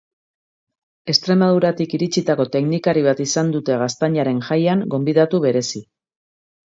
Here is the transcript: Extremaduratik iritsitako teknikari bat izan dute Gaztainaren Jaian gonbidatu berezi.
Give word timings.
Extremaduratik 1.11 1.91
iritsitako 1.97 2.45
teknikari 2.55 3.03
bat 3.07 3.21
izan 3.25 3.51
dute 3.57 3.75
Gaztainaren 3.81 4.39
Jaian 4.49 4.81
gonbidatu 4.95 5.41
berezi. 5.45 5.83